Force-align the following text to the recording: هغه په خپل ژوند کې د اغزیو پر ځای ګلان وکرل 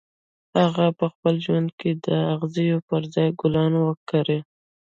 هغه 0.61 0.85
په 0.99 1.05
خپل 1.13 1.35
ژوند 1.45 1.69
کې 1.79 1.91
د 2.05 2.07
اغزیو 2.35 2.77
پر 2.89 3.01
ځای 3.13 3.29
ګلان 3.41 3.73
وکرل 3.79 4.41